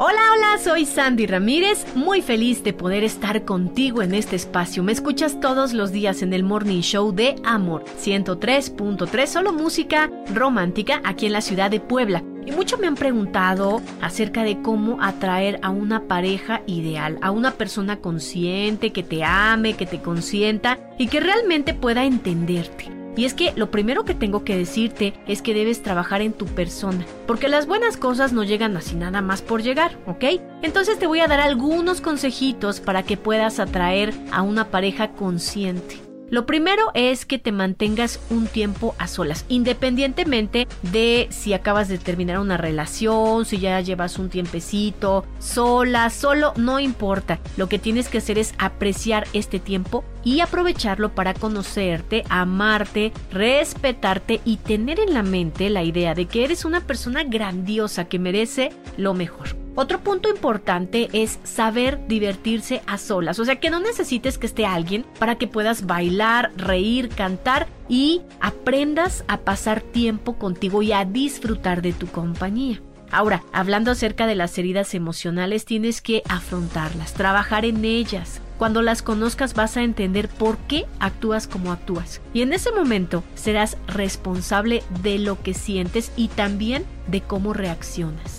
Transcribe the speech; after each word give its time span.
Hola, 0.00 0.20
hola, 0.32 0.62
soy 0.62 0.86
Sandy 0.86 1.26
Ramírez, 1.26 1.84
muy 1.96 2.22
feliz 2.22 2.62
de 2.62 2.72
poder 2.72 3.02
estar 3.02 3.44
contigo 3.44 4.00
en 4.00 4.14
este 4.14 4.36
espacio. 4.36 4.84
Me 4.84 4.92
escuchas 4.92 5.40
todos 5.40 5.72
los 5.72 5.90
días 5.90 6.22
en 6.22 6.32
el 6.32 6.44
Morning 6.44 6.82
Show 6.82 7.10
de 7.10 7.34
Amor 7.42 7.84
103.3, 8.00 9.26
solo 9.26 9.52
música 9.52 10.08
romántica 10.32 11.00
aquí 11.02 11.26
en 11.26 11.32
la 11.32 11.40
ciudad 11.40 11.68
de 11.68 11.80
Puebla. 11.80 12.22
Y 12.46 12.52
mucho 12.52 12.78
me 12.78 12.86
han 12.86 12.94
preguntado 12.94 13.82
acerca 14.00 14.44
de 14.44 14.62
cómo 14.62 15.02
atraer 15.02 15.58
a 15.64 15.70
una 15.70 16.04
pareja 16.04 16.62
ideal, 16.68 17.18
a 17.20 17.32
una 17.32 17.54
persona 17.54 17.96
consciente, 17.96 18.92
que 18.92 19.02
te 19.02 19.24
ame, 19.24 19.74
que 19.74 19.86
te 19.86 20.00
consienta 20.00 20.78
y 20.96 21.08
que 21.08 21.18
realmente 21.18 21.74
pueda 21.74 22.04
entenderte. 22.04 22.97
Y 23.18 23.24
es 23.24 23.34
que 23.34 23.52
lo 23.56 23.72
primero 23.72 24.04
que 24.04 24.14
tengo 24.14 24.44
que 24.44 24.56
decirte 24.56 25.12
es 25.26 25.42
que 25.42 25.52
debes 25.52 25.82
trabajar 25.82 26.22
en 26.22 26.32
tu 26.32 26.46
persona, 26.46 27.04
porque 27.26 27.48
las 27.48 27.66
buenas 27.66 27.96
cosas 27.96 28.32
no 28.32 28.44
llegan 28.44 28.76
así 28.76 28.94
nada 28.94 29.22
más 29.22 29.42
por 29.42 29.60
llegar, 29.60 29.98
¿ok? 30.06 30.40
Entonces 30.62 31.00
te 31.00 31.08
voy 31.08 31.18
a 31.18 31.26
dar 31.26 31.40
algunos 31.40 32.00
consejitos 32.00 32.78
para 32.78 33.02
que 33.02 33.16
puedas 33.16 33.58
atraer 33.58 34.14
a 34.30 34.42
una 34.42 34.70
pareja 34.70 35.10
consciente. 35.14 36.07
Lo 36.30 36.44
primero 36.44 36.90
es 36.92 37.24
que 37.24 37.38
te 37.38 37.52
mantengas 37.52 38.20
un 38.28 38.46
tiempo 38.46 38.94
a 38.98 39.08
solas, 39.08 39.46
independientemente 39.48 40.68
de 40.82 41.26
si 41.30 41.54
acabas 41.54 41.88
de 41.88 41.96
terminar 41.96 42.38
una 42.38 42.58
relación, 42.58 43.46
si 43.46 43.58
ya 43.58 43.80
llevas 43.80 44.18
un 44.18 44.28
tiempecito, 44.28 45.24
sola, 45.38 46.10
solo, 46.10 46.52
no 46.56 46.80
importa. 46.80 47.38
Lo 47.56 47.68
que 47.70 47.78
tienes 47.78 48.08
que 48.08 48.18
hacer 48.18 48.38
es 48.38 48.54
apreciar 48.58 49.26
este 49.32 49.58
tiempo 49.58 50.04
y 50.22 50.40
aprovecharlo 50.40 51.14
para 51.14 51.32
conocerte, 51.32 52.24
amarte, 52.28 53.12
respetarte 53.32 54.42
y 54.44 54.58
tener 54.58 55.00
en 55.00 55.14
la 55.14 55.22
mente 55.22 55.70
la 55.70 55.82
idea 55.82 56.14
de 56.14 56.26
que 56.26 56.44
eres 56.44 56.66
una 56.66 56.82
persona 56.82 57.24
grandiosa 57.24 58.04
que 58.04 58.18
merece 58.18 58.70
lo 58.98 59.14
mejor. 59.14 59.67
Otro 59.80 60.00
punto 60.00 60.28
importante 60.28 61.08
es 61.12 61.38
saber 61.44 62.00
divertirse 62.08 62.82
a 62.88 62.98
solas, 62.98 63.38
o 63.38 63.44
sea 63.44 63.60
que 63.60 63.70
no 63.70 63.78
necesites 63.78 64.36
que 64.36 64.46
esté 64.46 64.66
alguien 64.66 65.06
para 65.20 65.36
que 65.36 65.46
puedas 65.46 65.86
bailar, 65.86 66.50
reír, 66.56 67.10
cantar 67.10 67.68
y 67.88 68.22
aprendas 68.40 69.22
a 69.28 69.38
pasar 69.38 69.80
tiempo 69.80 70.36
contigo 70.36 70.82
y 70.82 70.90
a 70.90 71.04
disfrutar 71.04 71.80
de 71.80 71.92
tu 71.92 72.08
compañía. 72.08 72.82
Ahora, 73.12 73.44
hablando 73.52 73.92
acerca 73.92 74.26
de 74.26 74.34
las 74.34 74.58
heridas 74.58 74.94
emocionales, 74.94 75.64
tienes 75.64 76.02
que 76.02 76.24
afrontarlas, 76.28 77.14
trabajar 77.14 77.64
en 77.64 77.84
ellas. 77.84 78.40
Cuando 78.58 78.82
las 78.82 79.02
conozcas 79.02 79.54
vas 79.54 79.76
a 79.76 79.84
entender 79.84 80.28
por 80.28 80.58
qué 80.58 80.86
actúas 80.98 81.46
como 81.46 81.70
actúas. 81.70 82.20
Y 82.34 82.42
en 82.42 82.52
ese 82.52 82.72
momento 82.72 83.22
serás 83.36 83.76
responsable 83.86 84.82
de 85.04 85.20
lo 85.20 85.40
que 85.40 85.54
sientes 85.54 86.10
y 86.16 86.26
también 86.26 86.84
de 87.06 87.20
cómo 87.20 87.52
reaccionas. 87.52 88.37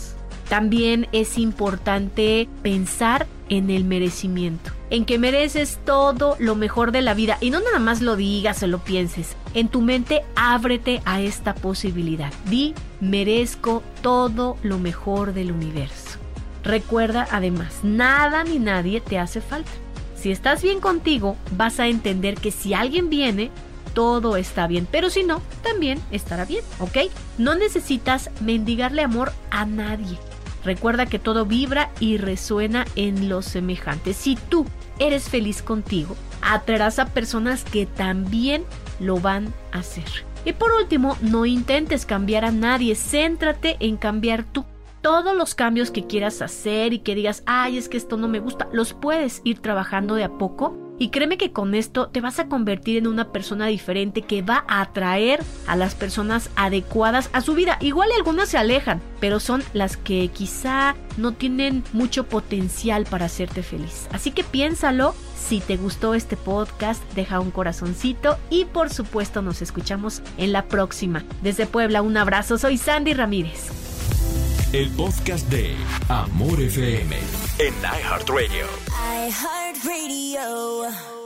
También 0.49 1.07
es 1.11 1.37
importante 1.37 2.49
pensar 2.63 3.27
en 3.49 3.69
el 3.69 3.85
merecimiento, 3.85 4.71
en 4.89 5.05
que 5.05 5.19
mereces 5.19 5.79
todo 5.85 6.35
lo 6.39 6.55
mejor 6.55 6.91
de 6.91 7.03
la 7.03 7.13
vida 7.13 7.37
y 7.39 7.51
no 7.51 7.59
nada 7.59 7.77
más 7.77 8.01
lo 8.01 8.15
digas 8.15 8.63
o 8.63 8.67
lo 8.67 8.79
pienses. 8.79 9.35
En 9.53 9.67
tu 9.67 9.81
mente 9.81 10.23
ábrete 10.35 11.01
a 11.05 11.21
esta 11.21 11.53
posibilidad. 11.53 12.33
Di, 12.45 12.73
merezco 12.99 13.83
todo 14.01 14.57
lo 14.63 14.79
mejor 14.79 15.33
del 15.33 15.51
universo. 15.51 16.17
Recuerda 16.63 17.27
además, 17.31 17.83
nada 17.83 18.43
ni 18.43 18.57
nadie 18.57 19.01
te 19.01 19.19
hace 19.19 19.41
falta. 19.41 19.71
Si 20.15 20.31
estás 20.31 20.63
bien 20.63 20.79
contigo, 20.79 21.37
vas 21.55 21.79
a 21.79 21.87
entender 21.87 22.35
que 22.35 22.51
si 22.51 22.73
alguien 22.73 23.09
viene, 23.09 23.51
todo 23.93 24.35
está 24.35 24.67
bien, 24.67 24.87
pero 24.89 25.09
si 25.09 25.23
no, 25.23 25.41
también 25.63 25.99
estará 26.11 26.45
bien, 26.45 26.63
¿ok? 26.79 26.97
No 27.37 27.55
necesitas 27.55 28.29
mendigarle 28.41 29.01
amor 29.01 29.31
a 29.49 29.65
nadie. 29.65 30.17
Recuerda 30.63 31.05
que 31.05 31.19
todo 31.19 31.45
vibra 31.45 31.91
y 31.99 32.17
resuena 32.17 32.85
en 32.95 33.29
los 33.29 33.45
semejantes. 33.45 34.17
Si 34.17 34.35
tú 34.35 34.65
eres 34.99 35.29
feliz 35.29 35.61
contigo, 35.61 36.15
atraerás 36.41 36.99
a 36.99 37.07
personas 37.07 37.63
que 37.63 37.85
también 37.85 38.63
lo 38.99 39.19
van 39.19 39.53
a 39.71 39.79
hacer. 39.79 40.25
Y 40.45 40.53
por 40.53 40.71
último, 40.71 41.17
no 41.21 41.45
intentes 41.45 42.05
cambiar 42.05 42.45
a 42.45 42.51
nadie, 42.51 42.95
céntrate 42.95 43.77
en 43.79 43.97
cambiar 43.97 44.43
tú. 44.43 44.65
Todos 45.01 45.35
los 45.35 45.55
cambios 45.55 45.91
que 45.91 46.07
quieras 46.07 46.41
hacer 46.41 46.93
y 46.93 46.99
que 46.99 47.15
digas, 47.15 47.43
ay, 47.45 47.77
es 47.77 47.87
que 47.87 47.97
esto 47.97 48.17
no 48.17 48.27
me 48.27 48.39
gusta, 48.39 48.67
los 48.73 48.93
puedes 48.93 49.41
ir 49.45 49.59
trabajando 49.59 50.15
de 50.15 50.25
a 50.25 50.37
poco 50.37 50.88
y 50.99 51.09
créeme 51.09 51.37
que 51.37 51.51
con 51.51 51.73
esto 51.73 52.09
te 52.09 52.21
vas 52.21 52.39
a 52.39 52.47
convertir 52.47 52.97
en 52.97 53.07
una 53.07 53.31
persona 53.31 53.67
diferente 53.67 54.21
que 54.21 54.41
va 54.41 54.65
a 54.67 54.81
atraer 54.81 55.41
a 55.65 55.75
las 55.75 55.95
personas 55.95 56.49
adecuadas 56.55 57.29
a 57.33 57.41
su 57.41 57.55
vida. 57.55 57.77
Igual 57.79 58.09
algunas 58.15 58.49
se 58.49 58.57
alejan, 58.57 59.01
pero 59.19 59.39
son 59.39 59.63
las 59.73 59.97
que 59.97 60.27
quizá 60.27 60.95
no 61.17 61.31
tienen 61.31 61.83
mucho 61.93 62.25
potencial 62.25 63.05
para 63.05 63.25
hacerte 63.25 63.63
feliz. 63.63 64.07
Así 64.11 64.31
que 64.31 64.43
piénsalo. 64.43 65.15
Si 65.37 65.61
te 65.61 65.77
gustó 65.77 66.13
este 66.13 66.37
podcast, 66.37 67.01
deja 67.13 67.39
un 67.39 67.49
corazoncito 67.49 68.37
y 68.51 68.65
por 68.65 68.91
supuesto 68.91 69.41
nos 69.41 69.61
escuchamos 69.63 70.21
en 70.37 70.51
la 70.51 70.65
próxima. 70.67 71.23
Desde 71.41 71.65
Puebla, 71.65 72.01
un 72.01 72.17
abrazo. 72.17 72.57
Soy 72.59 72.77
Sandy 72.77 73.13
Ramírez. 73.13 73.69
El 74.73 74.91
podcast 74.91 75.49
de 75.49 75.75
Amor 76.09 76.61
FM 76.61 77.15
en 77.57 77.73
iHeartRadio. 77.81 78.67
iHeartRadio. 79.79 81.18